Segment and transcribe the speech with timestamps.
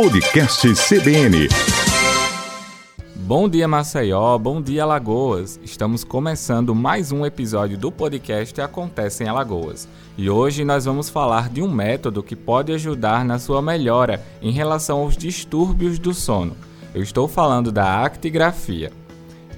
[0.00, 1.46] Podcast CBN.
[3.16, 4.38] Bom dia, Maceió.
[4.38, 5.60] Bom dia, Alagoas.
[5.62, 9.86] Estamos começando mais um episódio do podcast Acontece em Alagoas.
[10.16, 14.50] E hoje nós vamos falar de um método que pode ajudar na sua melhora em
[14.50, 16.56] relação aos distúrbios do sono.
[16.94, 18.90] Eu estou falando da actigrafia.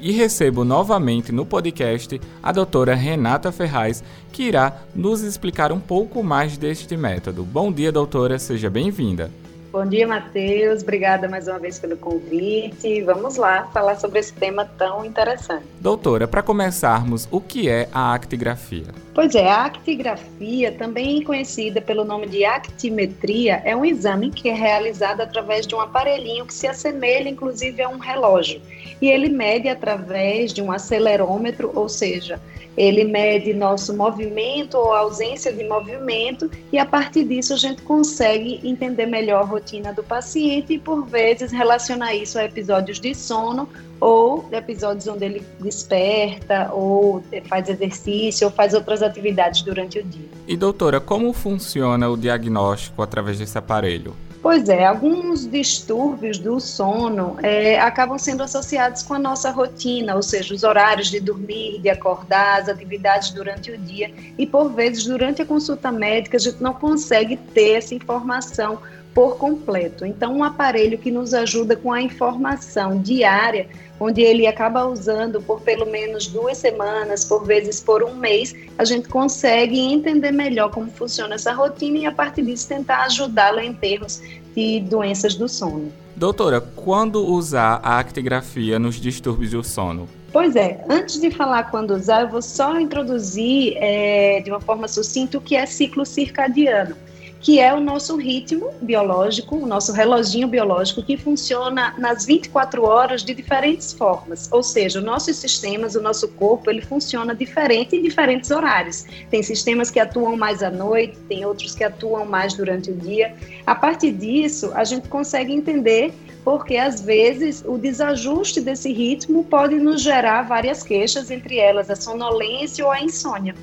[0.00, 4.02] E recebo novamente no podcast a doutora Renata Ferraz,
[4.32, 7.44] que irá nos explicar um pouco mais deste método.
[7.44, 9.30] Bom dia, doutora, seja bem-vinda.
[9.72, 10.82] Bom dia, Matheus.
[10.82, 13.02] Obrigada mais uma vez pelo convite.
[13.02, 15.64] Vamos lá falar sobre esse tema tão interessante.
[15.78, 18.86] Doutora, para começarmos, o que é a actigrafia?
[19.14, 24.54] Pois é, a actigrafia, também conhecida pelo nome de actimetria, é um exame que é
[24.54, 28.60] realizado através de um aparelhinho que se assemelha inclusive a um relógio.
[29.00, 32.40] E ele mede através de um acelerômetro, ou seja,
[32.76, 38.60] ele mede nosso movimento ou ausência de movimento e a partir disso a gente consegue
[38.62, 43.68] entender melhor a rotina do paciente e por vezes relacionar isso a episódios de sono
[44.00, 50.28] ou episódios onde ele desperta ou faz exercício ou faz outras atividades durante o dia.
[50.48, 54.16] E doutora, como funciona o diagnóstico através desse aparelho?
[54.42, 60.22] Pois é, alguns distúrbios do sono é, acabam sendo associados com a nossa rotina, ou
[60.22, 64.10] seja, os horários de dormir, de acordar, as atividades durante o dia.
[64.38, 68.78] E por vezes, durante a consulta médica, a gente não consegue ter essa informação
[69.14, 70.04] por completo.
[70.06, 75.60] Então, um aparelho que nos ajuda com a informação diária, onde ele acaba usando por
[75.60, 80.90] pelo menos duas semanas, por vezes por um mês, a gente consegue entender melhor como
[80.90, 84.22] funciona essa rotina e, a partir disso, tentar ajudá-la em termos
[84.54, 85.92] de doenças do sono.
[86.16, 90.08] Doutora, quando usar a actigrafia nos distúrbios do sono?
[90.32, 94.86] Pois é, antes de falar quando usar, eu vou só introduzir é, de uma forma
[94.86, 96.94] sucinta o que é ciclo circadiano
[97.40, 103.24] que é o nosso ritmo biológico, o nosso reloginho biológico que funciona nas 24 horas
[103.24, 104.48] de diferentes formas.
[104.52, 109.06] Ou seja, nossos sistemas, o nosso corpo, ele funciona diferente em diferentes horários.
[109.30, 113.34] Tem sistemas que atuam mais à noite, tem outros que atuam mais durante o dia.
[113.66, 116.12] A partir disso, a gente consegue entender
[116.44, 121.96] porque às vezes o desajuste desse ritmo pode nos gerar várias queixas, entre elas a
[121.96, 123.54] sonolência ou a insônia.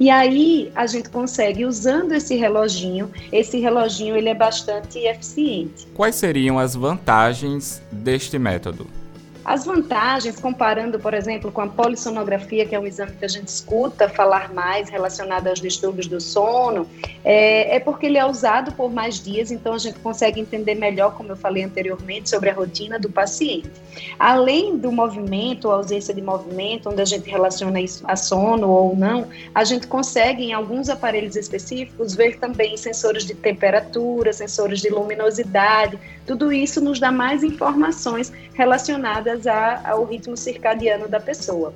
[0.00, 5.86] E aí a gente consegue usando esse reloginho, esse reloginho ele é bastante eficiente.
[5.94, 9.01] Quais seriam as vantagens deste método?
[9.44, 13.48] As vantagens, comparando, por exemplo, com a polissonografia, que é um exame que a gente
[13.48, 16.88] escuta falar mais relacionado aos distúrbios do sono,
[17.24, 21.14] é, é, porque ele é usado por mais dias, então a gente consegue entender melhor,
[21.14, 23.70] como eu falei anteriormente, sobre a rotina do paciente.
[24.18, 28.96] Além do movimento, a ausência de movimento, onde a gente relaciona isso a sono ou
[28.96, 34.88] não, a gente consegue, em alguns aparelhos específicos, ver também sensores de temperatura, sensores de
[34.88, 39.31] luminosidade, tudo isso nos dá mais informações relacionadas
[39.84, 41.72] ao ritmo circadiano da pessoa.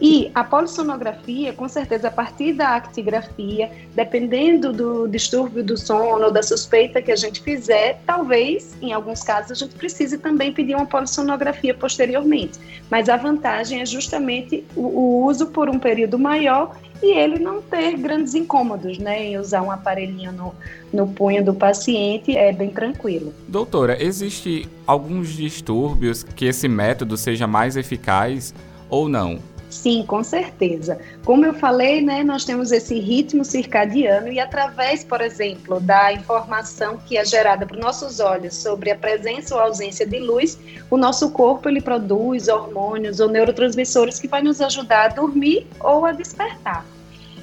[0.00, 6.42] E a polissonografia, com certeza, a partir da actigrafia, dependendo do distúrbio do sono da
[6.42, 10.86] suspeita que a gente fizer, talvez, em alguns casos, a gente precise também pedir uma
[10.86, 12.58] polissonografia posteriormente.
[12.90, 17.62] Mas a vantagem é justamente o, o uso por um período maior e ele não
[17.62, 20.54] ter grandes incômodos, né, em usar um aparelhinho no,
[20.92, 23.34] no punho do paciente, é bem tranquilo.
[23.48, 28.54] Doutora, existe alguns distúrbios que esse método seja mais eficaz
[28.88, 29.38] ou não?
[29.70, 30.98] Sim, com certeza.
[31.24, 36.98] Como eu falei, né, nós temos esse ritmo circadiano e através, por exemplo, da informação
[37.06, 40.58] que é gerada por nossos olhos sobre a presença ou ausência de luz,
[40.90, 46.04] o nosso corpo ele produz hormônios ou neurotransmissores que vai nos ajudar a dormir ou
[46.04, 46.84] a despertar.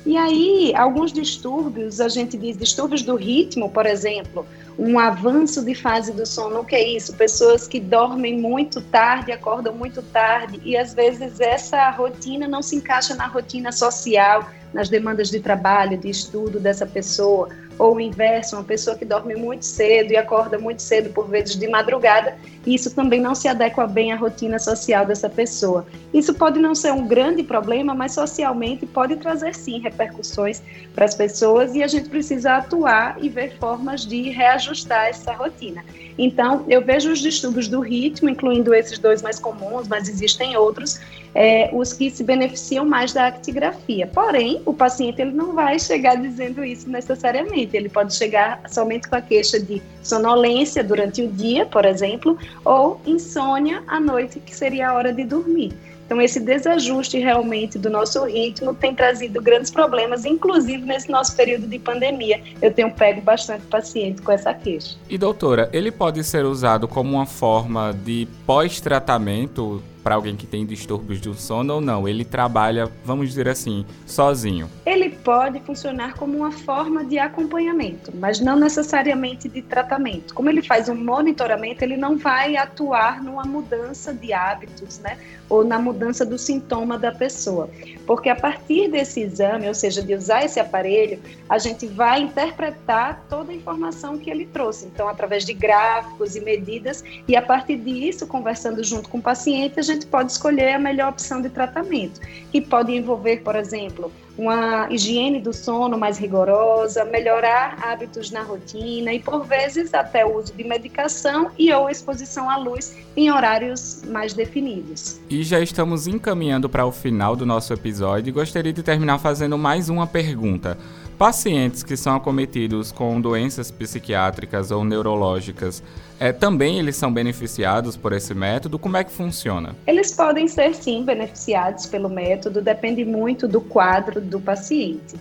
[0.06, 4.46] E aí, alguns distúrbios, a gente diz distúrbios do ritmo, por exemplo,
[4.78, 6.60] um avanço de fase do sono.
[6.60, 7.14] O que é isso?
[7.16, 12.76] Pessoas que dormem muito tarde, acordam muito tarde, e às vezes essa rotina não se
[12.76, 18.56] encaixa na rotina social, nas demandas de trabalho, de estudo dessa pessoa ou o inverso,
[18.56, 22.94] uma pessoa que dorme muito cedo e acorda muito cedo, por vezes de madrugada, isso
[22.94, 25.86] também não se adequa bem à rotina social dessa pessoa.
[26.14, 30.62] Isso pode não ser um grande problema, mas socialmente pode trazer sim repercussões
[30.94, 35.84] para as pessoas e a gente precisa atuar e ver formas de reajustar essa rotina.
[36.18, 41.00] Então, eu vejo os distúrbios do ritmo, incluindo esses dois mais comuns, mas existem outros,
[41.36, 44.08] é, os que se beneficiam mais da actigrafia.
[44.08, 47.67] Porém, o paciente ele não vai chegar dizendo isso necessariamente.
[47.76, 53.02] Ele pode chegar somente com a queixa de sonolência durante o dia, por exemplo, ou
[53.06, 55.74] insônia à noite, que seria a hora de dormir.
[56.08, 61.68] Então, esse desajuste realmente do nosso ritmo tem trazido grandes problemas, inclusive nesse nosso período
[61.68, 62.42] de pandemia.
[62.62, 64.96] Eu tenho pego bastante paciente com essa queixa.
[65.10, 70.66] E doutora, ele pode ser usado como uma forma de pós-tratamento para alguém que tem
[70.66, 72.08] distúrbios do sono ou não?
[72.08, 74.70] Ele trabalha, vamos dizer assim, sozinho?
[74.86, 80.34] Ele pode funcionar como uma forma de acompanhamento, mas não necessariamente de tratamento.
[80.34, 85.18] Como ele faz um monitoramento, ele não vai atuar numa mudança de hábitos, né?
[85.50, 87.70] Ou na mudança do sintoma da pessoa.
[88.06, 91.20] Porque a partir desse exame, ou seja, de usar esse aparelho,
[91.50, 94.86] a gente vai interpretar toda a informação que ele trouxe.
[94.86, 99.78] Então, através de gráficos e medidas, e a partir disso, conversando junto com o paciente,
[99.78, 104.88] a gente pode escolher a melhor opção de tratamento, que pode envolver, por exemplo, uma
[104.90, 110.54] higiene do sono mais rigorosa, melhorar hábitos na rotina e, por vezes, até o uso
[110.54, 115.20] de medicação e ou exposição à luz em horários mais definidos.
[115.30, 119.58] E já estamos encaminhando para o final do nosso episódio e gostaria de terminar fazendo
[119.58, 120.78] mais uma pergunta.
[121.18, 125.82] Pacientes que são acometidos com doenças psiquiátricas ou neurológicas,
[126.20, 128.78] é, também eles são beneficiados por esse método?
[128.78, 129.76] Como é que funciona?
[129.88, 135.16] Eles podem ser sim beneficiados pelo método, depende muito do quadro do paciente.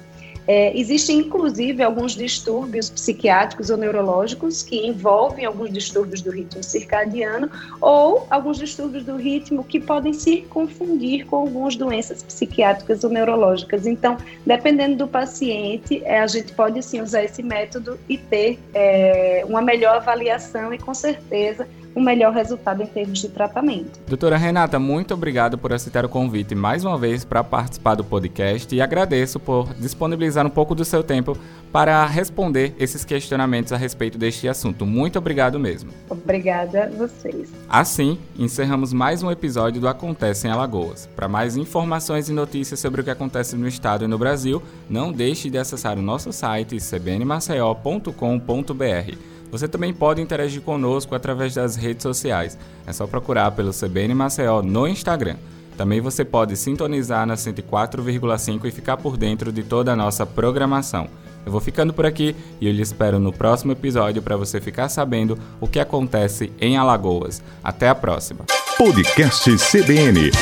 [0.46, 7.50] É, existem, inclusive, alguns distúrbios psiquiátricos ou neurológicos que envolvem alguns distúrbios do ritmo circadiano
[7.80, 13.86] ou alguns distúrbios do ritmo que podem se confundir com algumas doenças psiquiátricas ou neurológicas.
[13.86, 19.44] Então, dependendo do paciente, é, a gente pode sim usar esse método e ter é,
[19.48, 21.66] uma melhor avaliação e, com certeza,
[21.96, 23.98] um melhor resultado em termos de tratamento.
[24.06, 28.74] Doutora Renata, muito obrigado por aceitar o convite mais uma vez para participar do podcast
[28.74, 31.38] e agradeço por disponibilizar um pouco do seu tempo
[31.72, 34.84] para responder esses questionamentos a respeito deste assunto.
[34.84, 35.90] Muito obrigado mesmo.
[36.10, 37.50] Obrigada a vocês.
[37.68, 41.08] Assim, encerramos mais um episódio do Acontece em Alagoas.
[41.16, 45.10] Para mais informações e notícias sobre o que acontece no estado e no Brasil, não
[45.10, 49.35] deixe de acessar o nosso site cbnmaceió.com.br.
[49.50, 52.58] Você também pode interagir conosco através das redes sociais.
[52.86, 55.36] É só procurar pelo CBN Maceió no Instagram.
[55.76, 61.08] Também você pode sintonizar na 104,5 e ficar por dentro de toda a nossa programação.
[61.44, 64.88] Eu vou ficando por aqui e eu lhe espero no próximo episódio para você ficar
[64.88, 67.40] sabendo o que acontece em Alagoas.
[67.62, 68.44] Até a próxima.
[68.76, 70.32] Podcast CBN.